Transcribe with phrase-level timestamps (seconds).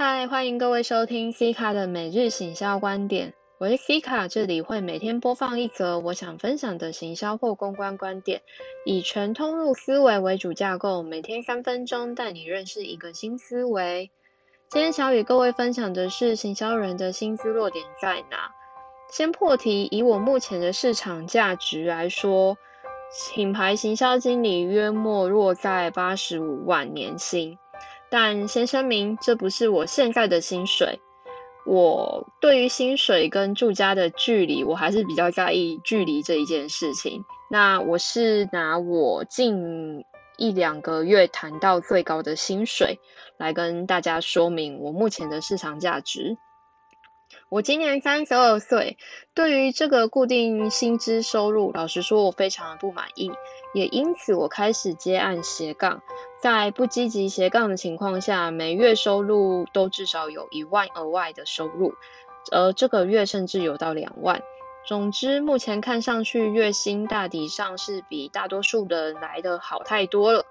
[0.00, 3.34] 嗨，欢迎各位收听 C 卡的每日行销观点。
[3.58, 8.42] 我是 C 卡，这里会每天播放一则我想分享的行销或公关观点，
[8.84, 14.12] 以全通路思维为主架构，每天三分钟带你认识一个新思维。
[14.70, 18.52] 今天想与各位分享的是行销人的薪资落点在哪？
[19.10, 22.56] 先破题，以我目前的市场价值来说，
[23.34, 27.58] 品牌行销经理约莫落在八十五万年薪。
[28.10, 31.00] 但先声明，这不是我现在的薪水。
[31.66, 37.24] 我对于薪水跟住家的距离，我还是比较在意距离这一件事情。
[37.50, 40.04] 那我是拿我近
[40.38, 43.00] 一两个月谈到最高的薪水
[43.36, 46.38] 来跟大家说明我目前的市场价值。
[47.48, 48.98] 我今年三十二岁，
[49.34, 53.30] 对于这个固定薪资收入，老实说，我非常的不满意。
[53.74, 56.02] 也因此，我开始接案斜杠，
[56.40, 61.94] 在不积极斜杠的情况下，每月收入都至少有一万额外的收入，
[62.50, 64.42] 而这个月甚至有到两万。
[64.86, 70.46] 总之，目前看上去月薪大抵上是比大多数人来的好太多了。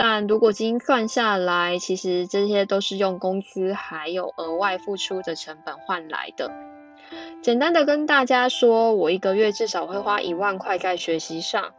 [0.00, 6.52] 但如果精算下来，其实这些都是用工资还有额外付出的成本换来的。
[7.42, 11.72] 简单的跟大家说，我一个月至少会花一万块在学习上。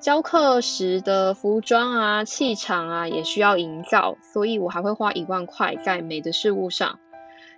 [0.00, 6.98] 教课时的服装啊、气场啊，也需要营造，所以我还会花一万块在美的事物上。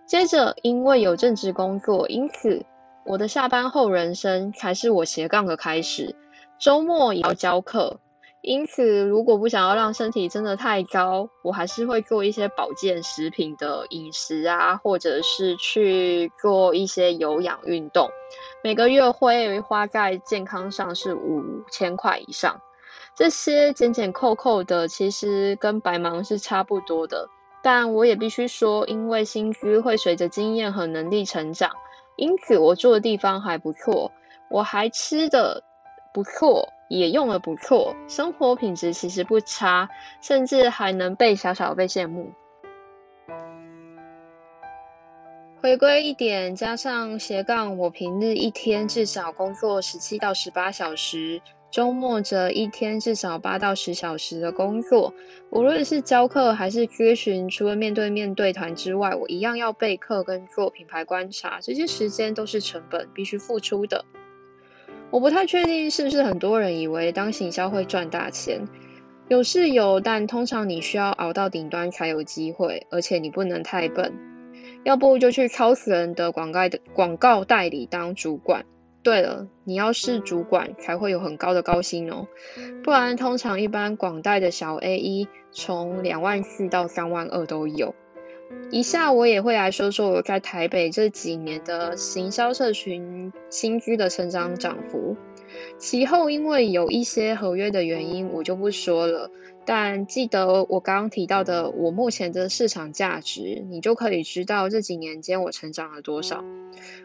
[0.07, 2.67] 接着，因为有正职工作，因此
[3.05, 6.17] 我的下班后人生才是我斜杠的开始。
[6.59, 8.01] 周末也要教课。
[8.43, 18.11] 因此，如果不想要让身体真的太高，我还是会做一些保健食品的饮食啊，或者是去做一些有氧运动。
[18.65, 22.61] 每个月会花在健康上是五千块以上。
[23.15, 27.29] 这些减减扣扣的，其实跟白忙是差不多的。
[27.63, 31.73] 但我也必须说，因为薪资会随着经验和能力成长，
[32.17, 34.11] 因此我住的地方还不错，
[34.49, 35.63] 我还吃的
[36.15, 36.71] 不错。
[36.91, 39.89] 也用的不错，生活品质其实不差，
[40.21, 42.33] 甚至还能被小小被羡慕。
[45.63, 55.15] 回归一点，加上斜杠，我平日一天至少工作十七到十八小时，周末则一天至少八到十小时的工作。
[55.51, 64.05] 无论是教课还是咨询，除了面对面对团之外，我一样要备课跟做品牌观察，这些时间都是成本，必须付出的。
[65.11, 68.69] 我不太确定是不是很多人以为当行销会赚大钱，
[69.29, 74.15] 有是有，但通常你需要熬到顶端才有机会，而且你不能太笨，
[74.85, 78.65] 要不就去超死人的广告的广告代理当主管。
[79.03, 82.29] 对了，你要是主管才会有很高的高薪哦，
[82.85, 87.95] 不然通常一般广代的小 A 一从两万四到三万二都有。
[88.71, 95.17] 以下我也会来说说我在台北这几年的行销社群新居的成长涨幅。
[95.79, 99.31] 其后因为有一些合约的原因，我就不说了。
[99.67, 106.45] 但记得我刚刚提到的我目前的市场价值，你就可以知道这几年间我成长了多少。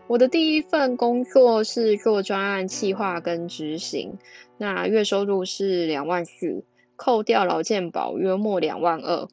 [0.08, 4.18] 我的第一份工作是做专案企划跟执行，
[4.58, 6.64] 那月收入是两万四，
[6.96, 9.28] 扣掉劳健保约莫两万二。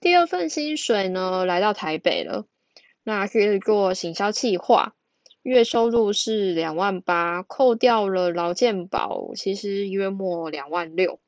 [0.00, 2.46] 第二份薪水呢，来到台北了，
[3.02, 4.94] 那是做行销企划，
[5.42, 11.20] 月收入是两万八，扣掉了劳健保，其实约莫两万六。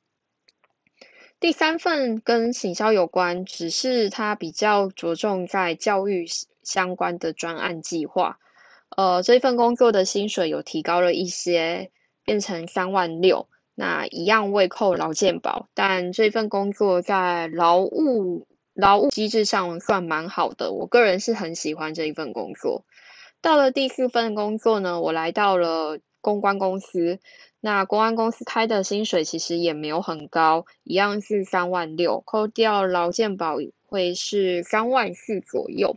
[1.38, 6.26] 第三份跟行销有关，只是它比较着重在教育
[6.62, 8.38] 相关的专案计划，
[8.96, 11.90] 呃，这份工作的薪水有提高了一些，
[12.24, 18.48] 变成三万六，那一样未扣劳健保，但这份工作在劳务。
[18.78, 22.84] 劳务机制上算蛮好的，我个人是很喜欢这一份工作。
[23.40, 27.18] 到了第四份工作呢，我来到了公关公司。
[27.58, 33.56] 那公关公司开的薪水其实也没有很高，一样是三万六，扣掉劳健保
[33.86, 35.96] 会是三万四左右。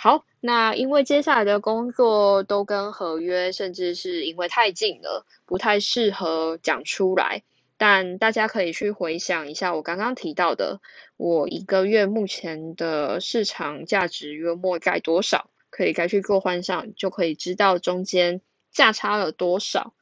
[0.00, 7.42] 好，那因为接下来的工作都跟合约，甚至是因为太近了，不太适合讲出来。
[7.76, 10.80] 但大家可以去回想一下我刚刚提到的，
[11.16, 18.40] 我一个月目前的市场价值约莫在多少，可以该去做换算，就可以知道中间
[18.70, 19.94] 价差了多少。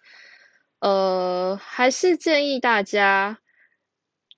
[0.79, 3.39] 呃，还是建议大家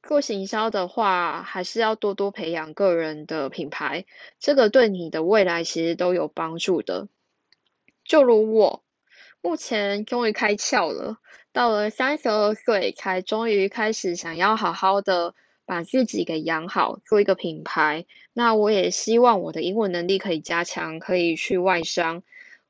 [0.09, 4.07] 做行销的话，还是要多多培养个人的品牌，
[4.41, 7.09] 这个对你的未来其实都有帮助的。
[8.05, 8.83] 就如我。
[9.43, 11.19] 目前终于开窍了，
[11.53, 15.35] 到了三十二岁才终于开始想要好好的
[15.67, 18.07] 把自己给养好，做一个品牌。
[18.33, 22.23] 那我也希望我的英文能力可以加强，可以去外商。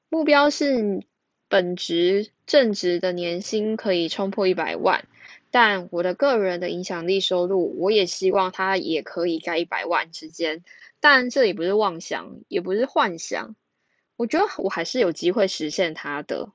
[0.08, 1.04] 目标是
[1.48, 5.06] 本职正职的年薪可以冲破一百万，
[5.50, 10.62] 但我的个人的影响力收入，我也希望它也可以在一百万之间。
[11.00, 13.54] 但这也不是妄想，也不是幻想，
[14.16, 16.50] 我觉得我还是有机会实现它的。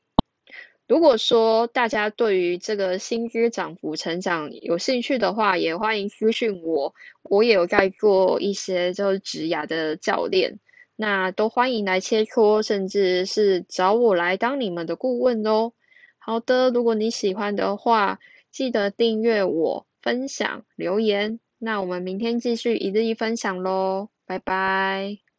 [0.86, 6.94] 如果说大家对于这个薪资涨幅成长有兴趣的话，也欢迎私讯我，
[7.24, 10.60] 我也有在做一些就是职涯的教练，
[10.98, 15.72] 那都欢迎来切磋，甚至是找我来当你们的顾问哦。
[16.20, 18.20] 好的，如果你喜欢的话，
[18.54, 24.10] 记得订阅我、分享、留言，那我们明天继续一日一分享喽。
[24.26, 25.33] 拜拜。